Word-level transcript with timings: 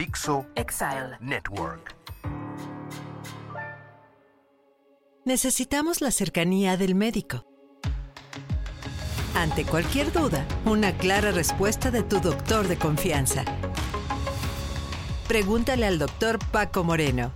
Dixo 0.00 0.46
Exile 0.54 1.18
Network. 1.20 1.94
Necesitamos 5.26 6.00
la 6.00 6.10
cercanía 6.10 6.78
del 6.78 6.94
médico. 6.94 7.44
Ante 9.34 9.66
cualquier 9.66 10.10
duda, 10.10 10.46
una 10.64 10.96
clara 10.96 11.32
respuesta 11.32 11.90
de 11.90 12.02
tu 12.02 12.18
doctor 12.18 12.66
de 12.66 12.78
confianza. 12.78 13.44
Pregúntale 15.28 15.84
al 15.84 15.98
doctor 15.98 16.38
Paco 16.50 16.82
Moreno. 16.82 17.32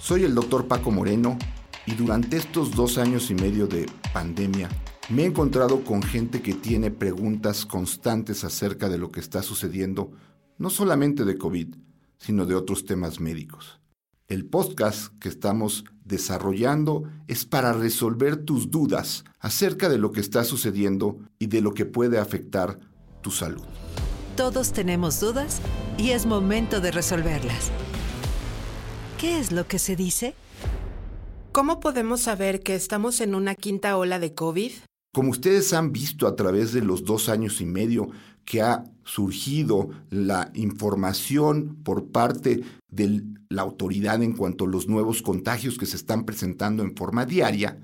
Soy 0.00 0.24
el 0.24 0.34
doctor 0.34 0.66
Paco 0.66 0.90
Moreno 0.90 1.38
y 1.86 1.94
durante 1.94 2.36
estos 2.36 2.72
dos 2.72 2.98
años 2.98 3.30
y 3.30 3.36
medio 3.36 3.68
de 3.68 3.86
pandemia 4.12 4.68
me 5.08 5.22
he 5.22 5.26
encontrado 5.26 5.84
con 5.84 6.02
gente 6.02 6.40
que 6.40 6.54
tiene 6.54 6.90
preguntas 6.90 7.66
constantes 7.66 8.44
acerca 8.44 8.88
de 8.88 8.96
lo 8.98 9.10
que 9.10 9.18
está 9.20 9.42
sucediendo, 9.42 10.12
no 10.60 10.68
solamente 10.68 11.24
de 11.24 11.38
COVID, 11.38 11.74
sino 12.18 12.44
de 12.44 12.54
otros 12.54 12.84
temas 12.84 13.18
médicos. 13.18 13.80
El 14.28 14.44
podcast 14.44 15.10
que 15.18 15.30
estamos 15.30 15.86
desarrollando 16.04 17.04
es 17.28 17.46
para 17.46 17.72
resolver 17.72 18.36
tus 18.36 18.70
dudas 18.70 19.24
acerca 19.38 19.88
de 19.88 19.96
lo 19.96 20.12
que 20.12 20.20
está 20.20 20.44
sucediendo 20.44 21.18
y 21.38 21.46
de 21.46 21.62
lo 21.62 21.72
que 21.72 21.86
puede 21.86 22.18
afectar 22.18 22.78
tu 23.22 23.30
salud. 23.30 23.64
Todos 24.36 24.72
tenemos 24.72 25.18
dudas 25.18 25.62
y 25.96 26.10
es 26.10 26.26
momento 26.26 26.82
de 26.82 26.90
resolverlas. 26.90 27.70
¿Qué 29.18 29.40
es 29.40 29.52
lo 29.52 29.66
que 29.66 29.78
se 29.78 29.96
dice? 29.96 30.34
¿Cómo 31.52 31.80
podemos 31.80 32.20
saber 32.20 32.60
que 32.60 32.74
estamos 32.74 33.22
en 33.22 33.34
una 33.34 33.54
quinta 33.54 33.96
ola 33.96 34.18
de 34.18 34.34
COVID? 34.34 34.72
Como 35.12 35.30
ustedes 35.30 35.72
han 35.72 35.90
visto 35.90 36.28
a 36.28 36.36
través 36.36 36.72
de 36.72 36.82
los 36.82 37.04
dos 37.04 37.28
años 37.28 37.60
y 37.60 37.66
medio 37.66 38.10
que 38.44 38.62
ha 38.62 38.84
surgido 39.04 39.90
la 40.10 40.50
información 40.54 41.78
por 41.82 42.10
parte 42.10 42.62
de 42.88 43.22
la 43.48 43.62
autoridad 43.62 44.22
en 44.22 44.32
cuanto 44.32 44.64
a 44.64 44.68
los 44.68 44.88
nuevos 44.88 45.22
contagios 45.22 45.78
que 45.78 45.86
se 45.86 45.96
están 45.96 46.24
presentando 46.24 46.82
en 46.82 46.96
forma 46.96 47.26
diaria, 47.26 47.78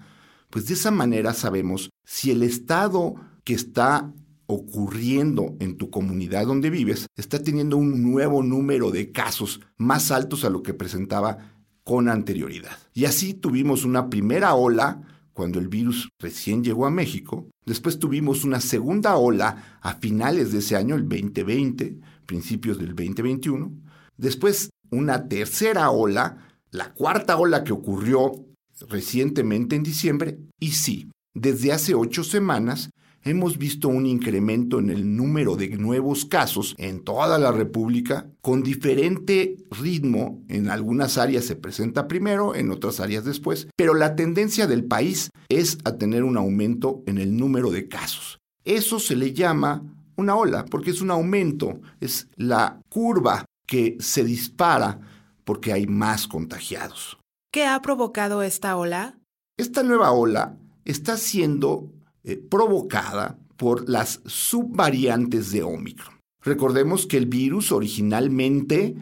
pues 0.51 0.67
de 0.67 0.75
esa 0.75 0.91
manera 0.91 1.35
sabemos 1.35 1.91
si 2.05 2.31
el 2.31 2.43
estado 2.43 3.15
que 3.45 3.55
está 3.55 4.13
ocurriendo 4.47 5.57
en 5.59 5.77
tu 5.77 5.91
comunidad 5.91 6.47
donde 6.47 6.71
vives 6.71 7.07
está 7.17 7.43
teniendo 7.43 7.77
un 7.77 8.03
nuevo 8.03 8.43
número 8.43 8.91
de 8.91 9.11
casos 9.11 9.61
más 9.77 10.11
altos 10.11 10.45
a 10.45 10.51
lo 10.51 10.63
que 10.63 10.75
presentaba 10.75 11.53
con 11.83 12.09
anterioridad. 12.09 12.79
Y 12.95 13.05
así 13.05 13.35
tuvimos 13.35 13.85
una 13.85 14.09
primera 14.09 14.55
ola 14.55 15.03
cuando 15.37 15.59
el 15.59 15.69
virus 15.69 16.09
recién 16.19 16.65
llegó 16.65 16.87
a 16.87 16.91
México. 16.91 17.51
Después 17.67 17.99
tuvimos 17.99 18.43
una 18.43 18.59
segunda 18.59 19.17
ola 19.17 19.79
a 19.83 19.97
finales 19.97 20.51
de 20.51 20.61
ese 20.61 20.77
año, 20.77 20.95
el 20.95 21.07
2020, 21.07 22.01
principios 22.25 22.79
del 22.79 22.97
2021. 22.97 23.71
Después 24.17 24.71
una 24.91 25.29
tercera 25.29 25.91
ola, 25.91 26.39
la 26.71 26.95
cuarta 26.95 27.37
ola 27.37 27.65
que 27.65 27.75
ocurrió 27.75 28.47
recientemente 28.89 29.77
en 29.77 29.83
diciembre. 29.83 30.39
Y 30.59 30.71
sí, 30.71 31.11
desde 31.35 31.71
hace 31.71 31.95
ocho 31.95 32.25
semanas 32.25 32.89
hemos 33.27 33.59
visto 33.59 33.89
un 33.89 34.07
incremento 34.07 34.79
en 34.79 34.89
el 34.89 35.17
número 35.17 35.57
de 35.57 35.69
nuevos 35.77 36.25
casos 36.25 36.75
en 36.79 37.03
toda 37.03 37.39
la 37.39 37.51
República 37.51 38.31
con 38.41 38.63
diferente 38.63 39.57
ritmo. 39.71 40.43
En 40.49 40.71
algunas 40.71 41.19
áreas 41.19 41.45
se 41.45 41.57
presenta 41.57 42.09
primero, 42.09 42.55
en 42.55 42.71
otras 42.71 43.01
áreas 43.01 43.25
después, 43.25 43.69
pero 43.77 43.95
la 43.95 44.15
tendencia 44.15 44.67
del 44.67 44.85
país 44.85 45.31
es 45.49 45.79
a 45.85 45.97
tener 45.97 46.23
un 46.23 46.37
aumento 46.37 47.03
en 47.07 47.19
el 47.19 47.37
número 47.37 47.71
de 47.71 47.89
casos. 47.89 48.39
Eso 48.65 49.01
se 49.01 49.17
le 49.17 49.33
llama 49.33 49.83
una 50.17 50.37
ola, 50.37 50.65
porque 50.65 50.91
es 50.91 51.01
un 51.01 51.11
aumento, 51.11 51.81
es 52.01 52.29
la 52.37 52.81
curva 52.89 53.45
que 53.67 53.97
se 54.01 54.25
dispara 54.25 55.01
porque 55.45 55.73
hay 55.73 55.87
más 55.87 56.27
contagiados. 56.27 57.19
¿Qué 57.53 57.67
ha 57.67 57.81
provocado 57.83 58.43
esta 58.43 58.77
ola? 58.77 59.19
Esta 59.57 59.83
nueva 59.83 60.13
ola 60.13 60.57
está 60.85 61.17
siendo 61.17 61.91
eh, 62.27 62.37
provocada 62.37 63.39
por 63.57 63.89
las 63.89 64.21
subvariantes 64.27 65.53
de 65.53 65.63
Omicron. 65.63 66.21
Recordemos 66.43 67.07
que 67.07 67.17
el 67.17 67.27
virus 67.27 67.73
originalmente 67.73 68.97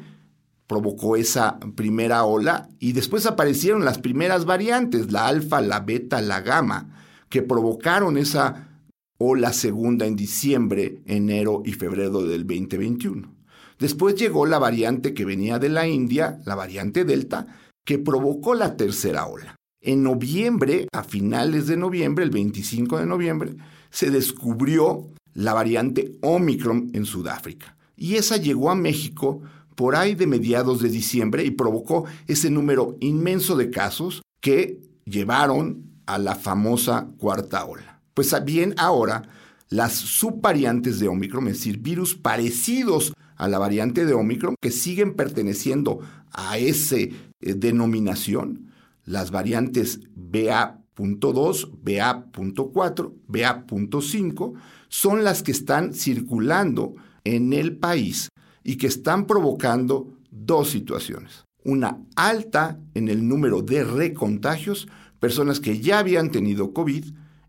provocó 0.66 1.16
esa 1.16 1.58
primera 1.74 2.24
ola 2.24 2.68
y 2.78 2.92
después 2.92 3.26
aparecieron 3.26 3.84
las 3.84 3.98
primeras 3.98 4.44
variantes, 4.44 5.10
la 5.10 5.26
alfa, 5.26 5.60
la 5.62 5.80
beta, 5.80 6.20
la 6.20 6.42
gamma, 6.42 7.02
que 7.30 7.42
provocaron 7.42 8.18
esa 8.18 8.68
ola 9.18 9.54
segunda 9.54 10.06
en 10.06 10.16
diciembre, 10.16 11.02
enero 11.06 11.62
y 11.64 11.72
febrero 11.72 12.22
del 12.22 12.46
2021. 12.46 13.34
Después 13.78 14.14
llegó 14.16 14.44
la 14.44 14.58
variante 14.58 15.14
que 15.14 15.24
venía 15.24 15.58
de 15.58 15.70
la 15.70 15.88
India, 15.88 16.40
la 16.44 16.54
variante 16.54 17.04
Delta, 17.04 17.46
que 17.84 17.98
provocó 17.98 18.54
la 18.54 18.76
tercera 18.76 19.26
ola. 19.26 19.56
En 19.86 20.02
noviembre, 20.02 20.88
a 20.94 21.04
finales 21.04 21.66
de 21.66 21.76
noviembre, 21.76 22.24
el 22.24 22.30
25 22.30 23.00
de 23.00 23.04
noviembre, 23.04 23.54
se 23.90 24.10
descubrió 24.10 25.10
la 25.34 25.52
variante 25.52 26.12
Omicron 26.22 26.88
en 26.94 27.04
Sudáfrica. 27.04 27.76
Y 27.94 28.14
esa 28.14 28.38
llegó 28.38 28.70
a 28.70 28.74
México 28.74 29.42
por 29.74 29.94
ahí 29.94 30.14
de 30.14 30.26
mediados 30.26 30.80
de 30.80 30.88
diciembre 30.88 31.44
y 31.44 31.50
provocó 31.50 32.06
ese 32.26 32.48
número 32.48 32.96
inmenso 33.00 33.56
de 33.56 33.68
casos 33.68 34.22
que 34.40 34.80
llevaron 35.04 35.84
a 36.06 36.16
la 36.16 36.34
famosa 36.34 37.10
cuarta 37.18 37.66
ola. 37.66 38.00
Pues 38.14 38.34
bien, 38.42 38.74
ahora 38.78 39.28
las 39.68 39.92
subvariantes 39.92 40.98
de 40.98 41.08
Omicron, 41.08 41.46
es 41.48 41.58
decir, 41.58 41.78
virus 41.80 42.14
parecidos 42.14 43.12
a 43.36 43.48
la 43.48 43.58
variante 43.58 44.06
de 44.06 44.14
Omicron, 44.14 44.54
que 44.62 44.70
siguen 44.70 45.12
perteneciendo 45.12 46.00
a 46.30 46.56
esa 46.56 46.96
eh, 46.96 47.20
denominación, 47.40 48.72
las 49.04 49.30
variantes 49.30 50.00
BA.2, 50.14 51.70
BA.4, 51.82 53.12
BA.5 53.26 54.52
son 54.88 55.24
las 55.24 55.42
que 55.42 55.52
están 55.52 55.94
circulando 55.94 56.94
en 57.24 57.52
el 57.52 57.76
país 57.76 58.28
y 58.62 58.76
que 58.76 58.86
están 58.86 59.26
provocando 59.26 60.18
dos 60.30 60.70
situaciones. 60.70 61.44
Una 61.64 61.98
alta 62.16 62.78
en 62.94 63.08
el 63.08 63.26
número 63.26 63.62
de 63.62 63.84
recontagios, 63.84 64.88
personas 65.20 65.60
que 65.60 65.80
ya 65.80 65.98
habían 65.98 66.30
tenido 66.30 66.72
COVID 66.72 67.04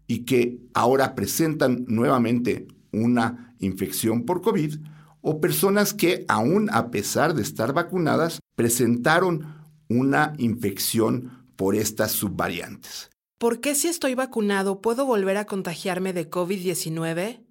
y 0.07 0.19
que 0.19 0.59
ahora 0.73 1.15
presentan 1.15 1.85
nuevamente 1.87 2.67
una 2.91 3.55
infección 3.59 4.23
por 4.23 4.41
COVID, 4.41 4.75
o 5.21 5.41
personas 5.41 5.93
que 5.93 6.23
aún 6.27 6.69
a 6.71 6.91
pesar 6.91 7.33
de 7.33 7.41
estar 7.41 7.73
vacunadas 7.73 8.39
presentaron 8.55 9.55
una 9.89 10.33
infección 10.37 11.44
por 11.55 11.75
estas 11.75 12.11
subvariantes. 12.11 13.09
¿Por 13.37 13.59
qué 13.59 13.75
si 13.75 13.87
estoy 13.87 14.15
vacunado 14.15 14.81
puedo 14.81 15.05
volver 15.05 15.37
a 15.37 15.45
contagiarme 15.45 16.13
de 16.13 16.29
COVID-19? 16.29 17.41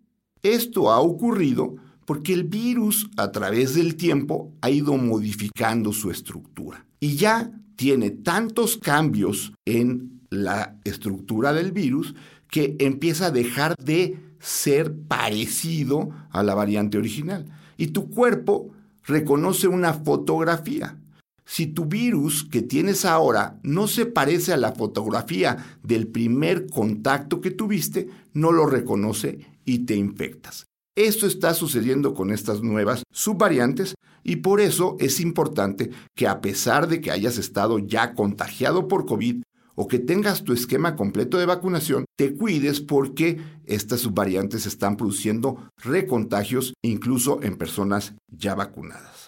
Esto 0.42 0.90
ha 0.90 1.00
ocurrido 1.00 1.76
porque 2.06 2.32
el 2.32 2.44
virus 2.44 3.08
a 3.16 3.32
través 3.32 3.74
del 3.74 3.96
tiempo 3.96 4.52
ha 4.60 4.70
ido 4.70 4.96
modificando 4.96 5.92
su 5.92 6.10
estructura 6.10 6.86
y 7.00 7.16
ya 7.16 7.50
tiene 7.76 8.10
tantos 8.10 8.76
cambios 8.76 9.52
en 9.64 10.20
la 10.30 10.78
estructura 10.84 11.52
del 11.52 11.72
virus 11.72 12.14
que 12.50 12.76
empieza 12.78 13.26
a 13.26 13.30
dejar 13.30 13.74
de 13.76 14.18
ser 14.38 14.94
parecido 15.08 16.10
a 16.30 16.42
la 16.42 16.54
variante 16.54 16.98
original. 16.98 17.46
Y 17.76 17.88
tu 17.88 18.10
cuerpo 18.10 18.70
reconoce 19.04 19.68
una 19.68 19.94
fotografía. 19.94 20.98
Si 21.46 21.66
tu 21.66 21.84
virus 21.84 22.44
que 22.44 22.62
tienes 22.62 23.04
ahora 23.04 23.58
no 23.62 23.86
se 23.86 24.06
parece 24.06 24.52
a 24.52 24.56
la 24.56 24.72
fotografía 24.72 25.78
del 25.82 26.06
primer 26.06 26.66
contacto 26.70 27.40
que 27.40 27.50
tuviste, 27.50 28.08
no 28.32 28.50
lo 28.50 28.66
reconoce 28.66 29.40
y 29.64 29.80
te 29.80 29.94
infectas. 29.94 30.66
Esto 30.96 31.26
está 31.26 31.54
sucediendo 31.54 32.14
con 32.14 32.30
estas 32.30 32.62
nuevas 32.62 33.02
subvariantes 33.12 33.94
y 34.22 34.36
por 34.36 34.60
eso 34.60 34.96
es 35.00 35.20
importante 35.20 35.90
que 36.14 36.28
a 36.28 36.40
pesar 36.40 36.88
de 36.88 37.00
que 37.00 37.10
hayas 37.10 37.36
estado 37.36 37.78
ya 37.78 38.14
contagiado 38.14 38.86
por 38.86 39.04
COVID 39.04 39.42
o 39.74 39.88
que 39.88 39.98
tengas 39.98 40.44
tu 40.44 40.52
esquema 40.52 40.94
completo 40.94 41.36
de 41.36 41.46
vacunación, 41.46 42.04
te 42.16 42.34
cuides 42.34 42.80
porque 42.80 43.40
estas 43.64 44.00
subvariantes 44.00 44.66
están 44.66 44.96
produciendo 44.96 45.68
recontagios 45.78 46.74
incluso 46.80 47.42
en 47.42 47.56
personas 47.56 48.14
ya 48.28 48.54
vacunadas. 48.54 49.23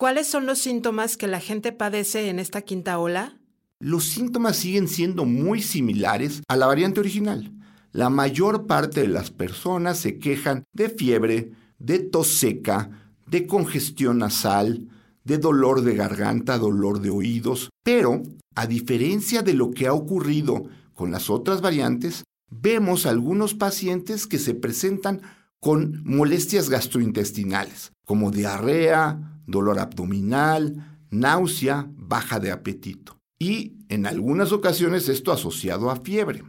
¿Cuáles 0.00 0.28
son 0.28 0.46
los 0.46 0.58
síntomas 0.58 1.18
que 1.18 1.26
la 1.26 1.40
gente 1.40 1.72
padece 1.72 2.30
en 2.30 2.38
esta 2.38 2.62
quinta 2.62 2.98
ola? 2.98 3.38
Los 3.80 4.06
síntomas 4.06 4.56
siguen 4.56 4.88
siendo 4.88 5.26
muy 5.26 5.60
similares 5.60 6.40
a 6.48 6.56
la 6.56 6.66
variante 6.66 7.00
original. 7.00 7.52
La 7.92 8.08
mayor 8.08 8.66
parte 8.66 9.02
de 9.02 9.08
las 9.08 9.30
personas 9.30 9.98
se 9.98 10.18
quejan 10.18 10.64
de 10.72 10.88
fiebre, 10.88 11.52
de 11.78 11.98
tos 11.98 12.28
seca, 12.28 13.12
de 13.26 13.46
congestión 13.46 14.16
nasal, 14.16 14.88
de 15.24 15.36
dolor 15.36 15.82
de 15.82 15.96
garganta, 15.96 16.56
dolor 16.56 17.02
de 17.02 17.10
oídos, 17.10 17.68
pero 17.84 18.22
a 18.54 18.66
diferencia 18.66 19.42
de 19.42 19.52
lo 19.52 19.70
que 19.70 19.86
ha 19.86 19.92
ocurrido 19.92 20.62
con 20.94 21.10
las 21.10 21.28
otras 21.28 21.60
variantes, 21.60 22.24
vemos 22.48 23.04
algunos 23.04 23.52
pacientes 23.52 24.26
que 24.26 24.38
se 24.38 24.54
presentan 24.54 25.20
con 25.60 26.02
molestias 26.04 26.70
gastrointestinales, 26.70 27.92
como 28.06 28.30
diarrea, 28.30 29.29
dolor 29.50 29.78
abdominal, 29.78 30.98
náusea, 31.10 31.90
baja 31.96 32.40
de 32.40 32.50
apetito. 32.50 33.18
Y 33.38 33.76
en 33.88 34.06
algunas 34.06 34.52
ocasiones 34.52 35.08
esto 35.08 35.32
asociado 35.32 35.90
a 35.90 35.96
fiebre. 35.96 36.42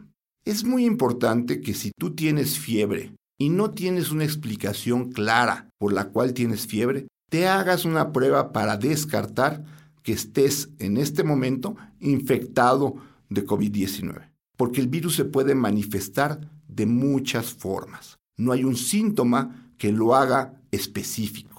Es 0.45 0.63
muy 0.63 0.85
importante 0.85 1.61
que 1.61 1.73
si 1.73 1.91
tú 1.97 2.15
tienes 2.15 2.59
fiebre 2.59 3.15
y 3.37 3.49
no 3.49 3.71
tienes 3.71 4.11
una 4.11 4.23
explicación 4.23 5.11
clara 5.11 5.69
por 5.77 5.93
la 5.93 6.09
cual 6.09 6.33
tienes 6.33 6.67
fiebre, 6.67 7.07
te 7.29 7.47
hagas 7.47 7.85
una 7.85 8.11
prueba 8.11 8.51
para 8.51 8.77
descartar 8.77 9.63
que 10.03 10.13
estés 10.13 10.69
en 10.79 10.97
este 10.97 11.23
momento 11.23 11.75
infectado 11.99 12.95
de 13.29 13.45
COVID-19. 13.45 14.31
Porque 14.57 14.81
el 14.81 14.87
virus 14.87 15.15
se 15.15 15.25
puede 15.25 15.55
manifestar 15.55 16.41
de 16.67 16.85
muchas 16.85 17.53
formas. 17.53 18.17
No 18.37 18.51
hay 18.51 18.63
un 18.63 18.75
síntoma 18.75 19.71
que 19.77 19.91
lo 19.91 20.15
haga 20.15 20.61
específico. 20.71 21.50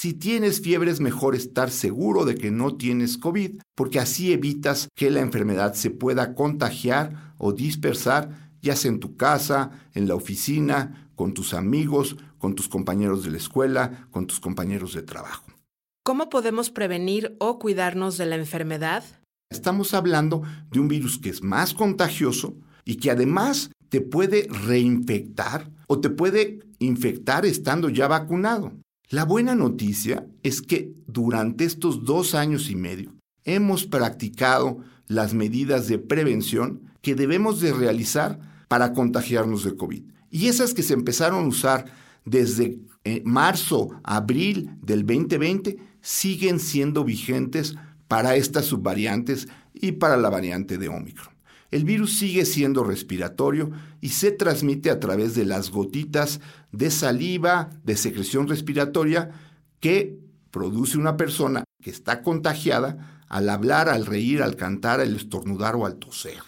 Si 0.00 0.12
tienes 0.14 0.60
fiebre 0.60 0.92
es 0.92 1.00
mejor 1.00 1.34
estar 1.34 1.72
seguro 1.72 2.24
de 2.24 2.36
que 2.36 2.52
no 2.52 2.76
tienes 2.76 3.18
COVID, 3.18 3.60
porque 3.74 3.98
así 3.98 4.32
evitas 4.32 4.86
que 4.94 5.10
la 5.10 5.18
enfermedad 5.18 5.74
se 5.74 5.90
pueda 5.90 6.36
contagiar 6.36 7.34
o 7.36 7.52
dispersar, 7.52 8.52
ya 8.62 8.76
sea 8.76 8.92
en 8.92 9.00
tu 9.00 9.16
casa, 9.16 9.72
en 9.94 10.06
la 10.06 10.14
oficina, 10.14 11.10
con 11.16 11.34
tus 11.34 11.52
amigos, 11.52 12.16
con 12.38 12.54
tus 12.54 12.68
compañeros 12.68 13.24
de 13.24 13.32
la 13.32 13.38
escuela, 13.38 14.06
con 14.12 14.28
tus 14.28 14.38
compañeros 14.38 14.94
de 14.94 15.02
trabajo. 15.02 15.46
¿Cómo 16.04 16.28
podemos 16.28 16.70
prevenir 16.70 17.34
o 17.40 17.58
cuidarnos 17.58 18.16
de 18.18 18.26
la 18.26 18.36
enfermedad? 18.36 19.02
Estamos 19.50 19.94
hablando 19.94 20.44
de 20.70 20.78
un 20.78 20.86
virus 20.86 21.18
que 21.18 21.30
es 21.30 21.42
más 21.42 21.74
contagioso 21.74 22.54
y 22.84 22.98
que 22.98 23.10
además 23.10 23.72
te 23.88 24.00
puede 24.00 24.46
reinfectar 24.48 25.72
o 25.88 25.98
te 25.98 26.08
puede 26.08 26.60
infectar 26.78 27.44
estando 27.44 27.88
ya 27.88 28.06
vacunado. 28.06 28.74
La 29.10 29.24
buena 29.24 29.54
noticia 29.54 30.26
es 30.42 30.60
que 30.60 30.92
durante 31.06 31.64
estos 31.64 32.04
dos 32.04 32.34
años 32.34 32.68
y 32.68 32.76
medio 32.76 33.14
hemos 33.44 33.86
practicado 33.86 34.80
las 35.06 35.32
medidas 35.32 35.88
de 35.88 35.98
prevención 35.98 36.82
que 37.00 37.14
debemos 37.14 37.62
de 37.62 37.72
realizar 37.72 38.38
para 38.68 38.92
contagiarnos 38.92 39.64
de 39.64 39.76
COVID. 39.76 40.02
Y 40.30 40.48
esas 40.48 40.74
que 40.74 40.82
se 40.82 40.92
empezaron 40.92 41.46
a 41.46 41.48
usar 41.48 41.86
desde 42.26 42.80
eh, 43.04 43.22
marzo, 43.24 43.88
abril 44.04 44.76
del 44.82 45.06
2020 45.06 45.78
siguen 46.02 46.60
siendo 46.60 47.02
vigentes 47.02 47.76
para 48.08 48.36
estas 48.36 48.66
subvariantes 48.66 49.48
y 49.72 49.92
para 49.92 50.18
la 50.18 50.28
variante 50.28 50.76
de 50.76 50.88
Omicron. 50.88 51.37
El 51.70 51.84
virus 51.84 52.18
sigue 52.18 52.46
siendo 52.46 52.82
respiratorio 52.82 53.70
y 54.00 54.10
se 54.10 54.30
transmite 54.30 54.90
a 54.90 55.00
través 55.00 55.34
de 55.34 55.44
las 55.44 55.70
gotitas 55.70 56.40
de 56.72 56.90
saliva, 56.90 57.70
de 57.84 57.96
secreción 57.96 58.48
respiratoria 58.48 59.30
que 59.80 60.18
produce 60.50 60.96
una 60.96 61.16
persona 61.16 61.64
que 61.82 61.90
está 61.90 62.22
contagiada 62.22 63.24
al 63.28 63.50
hablar, 63.50 63.90
al 63.90 64.06
reír, 64.06 64.42
al 64.42 64.56
cantar, 64.56 65.00
al 65.00 65.14
estornudar 65.14 65.76
o 65.76 65.84
al 65.84 65.96
toser. 65.96 66.42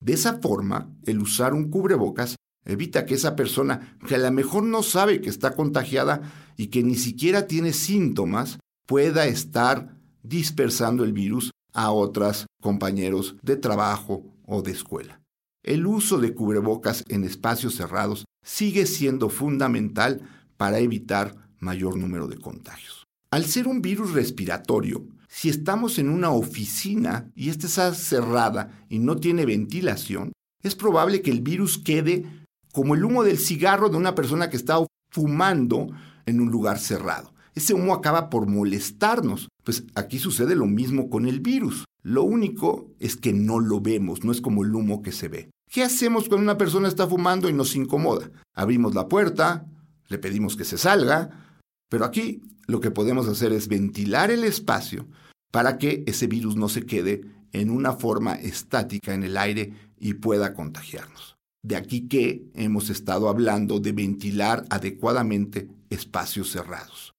De 0.00 0.12
esa 0.12 0.40
forma, 0.40 0.90
el 1.04 1.20
usar 1.20 1.54
un 1.54 1.70
cubrebocas 1.70 2.36
evita 2.66 3.06
que 3.06 3.14
esa 3.14 3.34
persona, 3.34 3.96
que 4.06 4.16
a 4.16 4.18
lo 4.18 4.30
mejor 4.30 4.62
no 4.62 4.82
sabe 4.82 5.22
que 5.22 5.30
está 5.30 5.52
contagiada 5.52 6.20
y 6.58 6.66
que 6.66 6.82
ni 6.82 6.96
siquiera 6.96 7.46
tiene 7.46 7.72
síntomas, 7.72 8.58
pueda 8.86 9.26
estar 9.26 9.96
dispersando 10.22 11.04
el 11.04 11.14
virus 11.14 11.52
a 11.72 11.92
otros 11.92 12.46
compañeros 12.60 13.36
de 13.42 13.56
trabajo 13.56 14.35
o 14.46 14.62
de 14.62 14.72
escuela. 14.72 15.20
El 15.62 15.86
uso 15.86 16.18
de 16.18 16.34
cubrebocas 16.34 17.04
en 17.08 17.24
espacios 17.24 17.74
cerrados 17.74 18.24
sigue 18.44 18.86
siendo 18.86 19.28
fundamental 19.28 20.22
para 20.56 20.78
evitar 20.78 21.34
mayor 21.58 21.96
número 21.96 22.28
de 22.28 22.38
contagios. 22.38 23.04
Al 23.30 23.44
ser 23.44 23.66
un 23.66 23.82
virus 23.82 24.12
respiratorio, 24.12 25.04
si 25.28 25.48
estamos 25.48 25.98
en 25.98 26.08
una 26.08 26.30
oficina 26.30 27.30
y 27.34 27.50
esta 27.50 27.66
está 27.66 27.92
cerrada 27.94 28.86
y 28.88 29.00
no 29.00 29.16
tiene 29.16 29.44
ventilación, 29.44 30.32
es 30.62 30.74
probable 30.74 31.20
que 31.20 31.32
el 31.32 31.40
virus 31.40 31.78
quede 31.78 32.24
como 32.72 32.94
el 32.94 33.04
humo 33.04 33.24
del 33.24 33.38
cigarro 33.38 33.88
de 33.88 33.96
una 33.96 34.14
persona 34.14 34.48
que 34.48 34.56
está 34.56 34.78
fumando 35.10 35.88
en 36.26 36.40
un 36.40 36.50
lugar 36.50 36.78
cerrado 36.78 37.36
ese 37.56 37.72
humo 37.72 37.94
acaba 37.94 38.28
por 38.28 38.46
molestarnos. 38.46 39.48
Pues 39.64 39.84
aquí 39.96 40.18
sucede 40.18 40.54
lo 40.54 40.66
mismo 40.66 41.10
con 41.10 41.26
el 41.26 41.40
virus. 41.40 41.84
Lo 42.06 42.22
único 42.22 42.94
es 43.00 43.16
que 43.16 43.32
no 43.32 43.58
lo 43.58 43.80
vemos, 43.80 44.22
no 44.22 44.30
es 44.30 44.40
como 44.40 44.62
el 44.62 44.72
humo 44.72 45.02
que 45.02 45.10
se 45.10 45.26
ve. 45.26 45.50
¿Qué 45.68 45.82
hacemos 45.82 46.28
cuando 46.28 46.44
una 46.44 46.56
persona 46.56 46.86
está 46.86 47.08
fumando 47.08 47.48
y 47.48 47.52
nos 47.52 47.74
incomoda? 47.74 48.30
Abrimos 48.54 48.94
la 48.94 49.08
puerta, 49.08 49.66
le 50.06 50.18
pedimos 50.18 50.54
que 50.54 50.64
se 50.64 50.78
salga, 50.78 51.58
pero 51.88 52.04
aquí 52.04 52.42
lo 52.68 52.78
que 52.78 52.92
podemos 52.92 53.26
hacer 53.26 53.52
es 53.52 53.66
ventilar 53.66 54.30
el 54.30 54.44
espacio 54.44 55.08
para 55.50 55.78
que 55.78 56.04
ese 56.06 56.28
virus 56.28 56.54
no 56.54 56.68
se 56.68 56.86
quede 56.86 57.22
en 57.50 57.70
una 57.70 57.92
forma 57.92 58.34
estática 58.34 59.12
en 59.12 59.24
el 59.24 59.36
aire 59.36 59.72
y 59.98 60.14
pueda 60.14 60.54
contagiarnos. 60.54 61.34
De 61.64 61.74
aquí 61.74 62.06
que 62.06 62.48
hemos 62.54 62.88
estado 62.88 63.28
hablando 63.28 63.80
de 63.80 63.90
ventilar 63.90 64.64
adecuadamente 64.70 65.66
espacios 65.90 66.52
cerrados. 66.52 67.14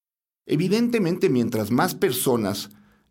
Evidentemente, 0.46 1.30
mientras 1.30 1.72
más 1.72 1.94
personas 1.94 2.70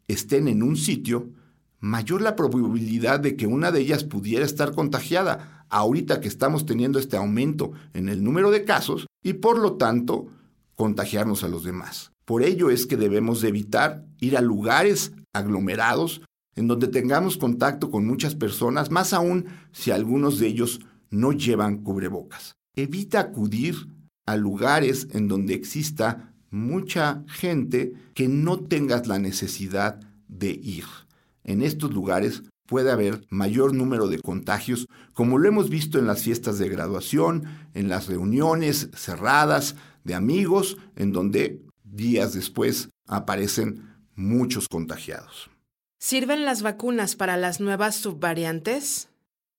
estén 0.08 0.48
en 0.48 0.62
un 0.62 0.76
sitio, 0.76 1.35
mayor 1.80 2.22
la 2.22 2.36
probabilidad 2.36 3.20
de 3.20 3.36
que 3.36 3.46
una 3.46 3.70
de 3.70 3.80
ellas 3.80 4.04
pudiera 4.04 4.44
estar 4.44 4.72
contagiada, 4.72 5.66
ahorita 5.68 6.20
que 6.20 6.28
estamos 6.28 6.66
teniendo 6.66 6.98
este 6.98 7.16
aumento 7.16 7.72
en 7.92 8.08
el 8.08 8.22
número 8.22 8.50
de 8.50 8.64
casos 8.64 9.06
y 9.22 9.34
por 9.34 9.58
lo 9.58 9.74
tanto 9.74 10.28
contagiarnos 10.74 11.42
a 11.44 11.48
los 11.48 11.64
demás. 11.64 12.12
Por 12.24 12.42
ello 12.42 12.70
es 12.70 12.86
que 12.86 12.96
debemos 12.96 13.40
de 13.40 13.48
evitar 13.48 14.04
ir 14.20 14.36
a 14.36 14.40
lugares 14.40 15.12
aglomerados 15.32 16.22
en 16.54 16.66
donde 16.68 16.88
tengamos 16.88 17.36
contacto 17.36 17.90
con 17.90 18.06
muchas 18.06 18.34
personas, 18.34 18.90
más 18.90 19.12
aún 19.12 19.46
si 19.72 19.90
algunos 19.90 20.38
de 20.38 20.48
ellos 20.48 20.80
no 21.10 21.32
llevan 21.32 21.78
cubrebocas. 21.78 22.54
Evita 22.74 23.20
acudir 23.20 23.88
a 24.26 24.36
lugares 24.36 25.08
en 25.12 25.28
donde 25.28 25.54
exista 25.54 26.32
mucha 26.50 27.22
gente 27.28 27.92
que 28.14 28.28
no 28.28 28.58
tengas 28.60 29.06
la 29.06 29.18
necesidad 29.18 30.00
de 30.28 30.50
ir. 30.50 30.84
En 31.46 31.62
estos 31.62 31.94
lugares 31.94 32.42
puede 32.66 32.90
haber 32.90 33.24
mayor 33.30 33.72
número 33.72 34.08
de 34.08 34.20
contagios, 34.20 34.88
como 35.14 35.38
lo 35.38 35.48
hemos 35.48 35.70
visto 35.70 35.98
en 35.98 36.08
las 36.08 36.22
fiestas 36.22 36.58
de 36.58 36.68
graduación, 36.68 37.44
en 37.72 37.88
las 37.88 38.08
reuniones 38.08 38.90
cerradas 38.94 39.76
de 40.02 40.14
amigos, 40.14 40.76
en 40.96 41.12
donde 41.12 41.62
días 41.84 42.34
después 42.34 42.90
aparecen 43.06 43.94
muchos 44.16 44.68
contagiados. 44.68 45.48
¿Sirven 46.00 46.44
las 46.44 46.62
vacunas 46.62 47.14
para 47.14 47.36
las 47.36 47.60
nuevas 47.60 47.94
subvariantes? 47.94 49.08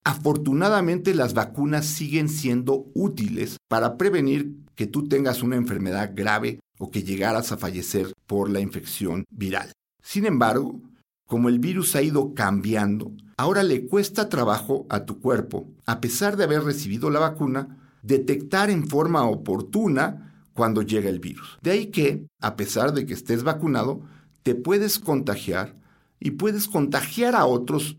Afortunadamente 0.04 1.14
las 1.14 1.32
vacunas 1.32 1.86
siguen 1.86 2.28
siendo 2.28 2.86
útiles 2.94 3.56
para 3.66 3.96
prevenir 3.96 4.54
que 4.74 4.86
tú 4.86 5.08
tengas 5.08 5.42
una 5.42 5.56
enfermedad 5.56 6.12
grave 6.14 6.60
o 6.78 6.90
que 6.90 7.02
llegaras 7.02 7.50
a 7.50 7.56
fallecer 7.56 8.12
por 8.26 8.50
la 8.50 8.60
infección 8.60 9.24
viral. 9.30 9.72
Sin 10.02 10.26
embargo, 10.26 10.80
como 11.28 11.50
el 11.50 11.58
virus 11.58 11.94
ha 11.94 12.00
ido 12.00 12.32
cambiando, 12.32 13.12
ahora 13.36 13.62
le 13.62 13.86
cuesta 13.86 14.30
trabajo 14.30 14.86
a 14.88 15.04
tu 15.04 15.20
cuerpo, 15.20 15.68
a 15.84 16.00
pesar 16.00 16.38
de 16.38 16.44
haber 16.44 16.64
recibido 16.64 17.10
la 17.10 17.20
vacuna, 17.20 17.78
detectar 18.02 18.70
en 18.70 18.88
forma 18.88 19.22
oportuna 19.24 20.46
cuando 20.54 20.80
llega 20.80 21.10
el 21.10 21.20
virus. 21.20 21.58
De 21.60 21.70
ahí 21.70 21.86
que, 21.88 22.26
a 22.40 22.56
pesar 22.56 22.94
de 22.94 23.04
que 23.04 23.12
estés 23.12 23.42
vacunado, 23.42 24.00
te 24.42 24.54
puedes 24.54 24.98
contagiar 24.98 25.76
y 26.18 26.30
puedes 26.32 26.66
contagiar 26.66 27.34
a 27.34 27.44
otros 27.44 27.98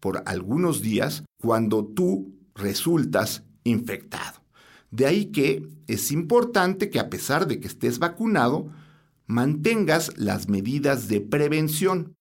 por 0.00 0.22
algunos 0.24 0.80
días 0.80 1.22
cuando 1.38 1.84
tú 1.84 2.34
resultas 2.54 3.44
infectado. 3.62 4.40
De 4.90 5.04
ahí 5.04 5.26
que 5.26 5.68
es 5.86 6.10
importante 6.12 6.88
que 6.88 6.98
a 6.98 7.10
pesar 7.10 7.46
de 7.46 7.60
que 7.60 7.68
estés 7.68 7.98
vacunado, 7.98 8.70
mantengas 9.26 10.16
las 10.16 10.48
medidas 10.48 11.08
de 11.08 11.20
prevención, 11.20 12.14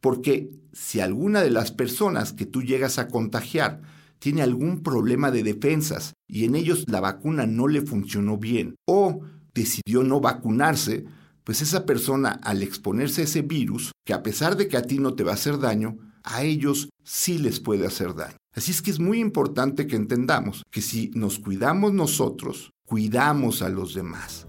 porque 0.00 0.50
si 0.72 1.00
alguna 1.00 1.42
de 1.42 1.50
las 1.50 1.72
personas 1.72 2.32
que 2.32 2.46
tú 2.46 2.62
llegas 2.62 2.98
a 2.98 3.08
contagiar 3.08 3.82
tiene 4.18 4.42
algún 4.42 4.82
problema 4.82 5.30
de 5.30 5.42
defensas 5.42 6.14
y 6.26 6.44
en 6.44 6.54
ellos 6.54 6.84
la 6.88 7.00
vacuna 7.00 7.46
no 7.46 7.68
le 7.68 7.82
funcionó 7.82 8.36
bien 8.36 8.76
o 8.86 9.20
decidió 9.54 10.02
no 10.02 10.20
vacunarse, 10.20 11.04
pues 11.44 11.62
esa 11.62 11.86
persona 11.86 12.38
al 12.42 12.62
exponerse 12.62 13.22
a 13.22 13.24
ese 13.24 13.42
virus, 13.42 13.92
que 14.04 14.12
a 14.12 14.22
pesar 14.22 14.56
de 14.56 14.68
que 14.68 14.76
a 14.76 14.82
ti 14.82 14.98
no 14.98 15.14
te 15.14 15.24
va 15.24 15.32
a 15.32 15.34
hacer 15.34 15.58
daño, 15.58 15.96
a 16.22 16.42
ellos 16.42 16.90
sí 17.04 17.38
les 17.38 17.58
puede 17.58 17.86
hacer 17.86 18.14
daño. 18.14 18.36
Así 18.54 18.70
es 18.70 18.82
que 18.82 18.90
es 18.90 18.98
muy 18.98 19.18
importante 19.20 19.86
que 19.86 19.96
entendamos 19.96 20.62
que 20.70 20.82
si 20.82 21.10
nos 21.14 21.38
cuidamos 21.38 21.92
nosotros, 21.92 22.70
cuidamos 22.84 23.62
a 23.62 23.68
los 23.68 23.94
demás. 23.94 24.46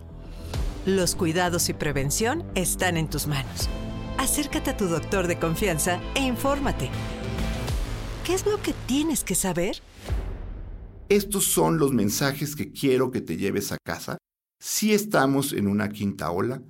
Los 0.85 1.15
cuidados 1.15 1.69
y 1.69 1.73
prevención 1.73 2.43
están 2.55 2.97
en 2.97 3.09
tus 3.09 3.27
manos. 3.27 3.69
Acércate 4.19 4.71
a 4.71 4.75
tu 4.75 4.89
doctor 4.89 5.27
de 5.27 5.39
confianza 5.39 6.01
e 6.13 6.19
infórmate. 6.19 6.89
¿Qué 8.25 8.33
es 8.33 8.45
lo 8.45 8.61
que 8.61 8.73
tienes 8.85 9.23
que 9.23 9.33
saber? 9.33 9.77
Estos 11.07 11.45
son 11.45 11.77
los 11.77 11.93
mensajes 11.93 12.57
que 12.57 12.73
quiero 12.73 13.11
que 13.11 13.21
te 13.21 13.37
lleves 13.37 13.71
a 13.71 13.77
casa. 13.81 14.17
Si 14.59 14.93
estamos 14.93 15.53
en 15.53 15.67
una 15.67 15.87
quinta 15.87 16.31
ola, 16.31 16.61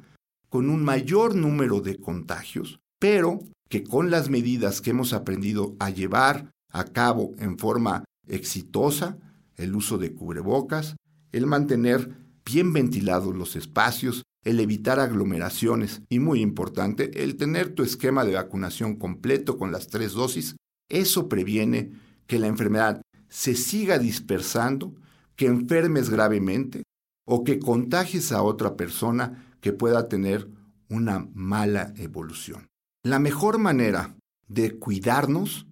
con 0.49 0.69
un 0.69 0.83
mayor 0.83 1.33
número 1.33 1.81
de 1.81 1.99
contagios, 1.99 2.81
pero 2.99 3.39
que 3.67 3.83
con 3.83 4.11
las 4.11 4.29
medidas 4.29 4.79
que 4.79 4.91
hemos 4.91 5.11
aprendido 5.11 5.75
a 5.79 5.89
llevar 5.89 6.51
a 6.71 6.83
cabo 6.83 7.31
en 7.39 7.57
forma 7.57 8.03
exitosa, 8.27 9.17
el 9.55 9.75
uso 9.75 9.97
de 9.97 10.13
cubrebocas, 10.13 10.97
el 11.31 11.47
mantener 11.47 12.15
bien 12.45 12.73
ventilados 12.73 13.35
los 13.35 13.55
espacios, 13.55 14.21
el 14.43 14.59
evitar 14.59 14.99
aglomeraciones 14.99 16.01
y 16.09 16.19
muy 16.19 16.41
importante, 16.41 17.23
el 17.23 17.35
tener 17.35 17.73
tu 17.73 17.83
esquema 17.83 18.23
de 18.25 18.35
vacunación 18.35 18.95
completo 18.95 19.57
con 19.57 19.71
las 19.71 19.87
tres 19.87 20.13
dosis, 20.13 20.55
eso 20.89 21.27
previene 21.29 21.91
que 22.25 22.39
la 22.39 22.47
enfermedad 22.47 23.01
se 23.27 23.55
siga 23.55 23.99
dispersando, 23.99 24.95
que 25.35 25.45
enfermes 25.45 26.09
gravemente 26.09 26.83
o 27.25 27.43
que 27.43 27.59
contagies 27.59 28.31
a 28.31 28.41
otra 28.41 28.75
persona 28.75 29.45
que 29.61 29.73
pueda 29.73 30.07
tener 30.07 30.49
una 30.89 31.27
mala 31.33 31.93
evolución. 31.97 32.67
La 33.03 33.19
mejor 33.19 33.59
manera 33.59 34.15
de 34.47 34.77
cuidarnos 34.79 35.67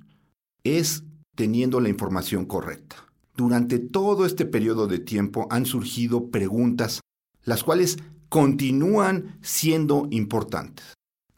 es 0.63 1.03
teniendo 1.35 1.79
la 1.79 1.89
información 1.89 2.45
correcta. 2.45 3.07
Durante 3.35 3.79
todo 3.79 4.25
este 4.25 4.45
periodo 4.45 4.87
de 4.87 4.99
tiempo 4.99 5.47
han 5.49 5.65
surgido 5.65 6.29
preguntas, 6.29 7.01
las 7.43 7.63
cuales 7.63 7.97
continúan 8.29 9.37
siendo 9.41 10.07
importantes. 10.11 10.93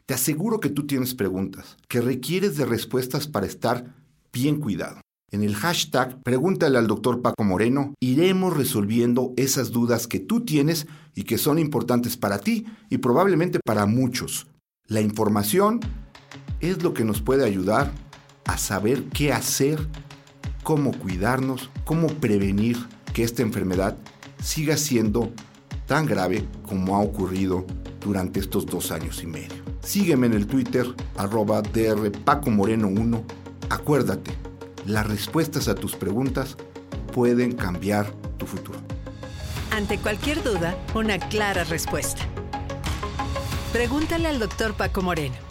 Te 0.06 0.14
aseguro 0.14 0.58
que 0.58 0.70
tú 0.70 0.86
tienes 0.86 1.14
preguntas, 1.14 1.76
que 1.88 2.00
requieres 2.00 2.56
de 2.56 2.64
respuestas 2.64 3.28
para 3.28 3.46
estar 3.46 3.94
bien 4.32 4.60
cuidado. 4.60 5.00
En 5.32 5.44
el 5.44 5.54
hashtag 5.54 6.20
Pregúntale 6.24 6.76
al 6.76 6.88
doctor 6.88 7.22
Paco 7.22 7.44
Moreno 7.44 7.94
iremos 8.00 8.56
resolviendo 8.56 9.32
esas 9.36 9.70
dudas 9.70 10.08
que 10.08 10.18
tú 10.18 10.44
tienes 10.44 10.88
y 11.14 11.22
que 11.22 11.38
son 11.38 11.60
importantes 11.60 12.16
para 12.16 12.38
ti 12.38 12.66
y 12.88 12.98
probablemente 12.98 13.60
para 13.64 13.86
muchos. 13.86 14.48
La 14.88 15.00
información 15.00 15.78
es 16.58 16.82
lo 16.82 16.92
que 16.92 17.04
nos 17.04 17.20
puede 17.22 17.44
ayudar 17.44 17.92
a 18.46 18.58
saber 18.58 19.04
qué 19.04 19.32
hacer, 19.32 19.78
cómo 20.64 20.90
cuidarnos, 20.90 21.70
cómo 21.84 22.08
prevenir 22.08 22.76
que 23.12 23.22
esta 23.22 23.42
enfermedad 23.42 23.96
siga 24.42 24.76
siendo 24.76 25.32
tan 25.90 26.06
grave 26.06 26.44
como 26.68 26.94
ha 26.94 27.00
ocurrido 27.00 27.66
durante 28.00 28.38
estos 28.38 28.64
dos 28.64 28.92
años 28.92 29.24
y 29.24 29.26
medio. 29.26 29.60
Sígueme 29.82 30.28
en 30.28 30.34
el 30.34 30.46
Twitter, 30.46 30.86
arroba 31.16 31.62
Moreno 32.46 32.86
1 32.86 33.24
Acuérdate, 33.70 34.30
las 34.86 35.08
respuestas 35.08 35.66
a 35.66 35.74
tus 35.74 35.96
preguntas 35.96 36.56
pueden 37.12 37.56
cambiar 37.56 38.08
tu 38.38 38.46
futuro. 38.46 38.78
Ante 39.72 39.98
cualquier 39.98 40.44
duda, 40.44 40.76
una 40.94 41.18
clara 41.18 41.64
respuesta. 41.64 42.22
Pregúntale 43.72 44.28
al 44.28 44.38
doctor 44.38 44.74
Paco 44.74 45.02
Moreno 45.02 45.49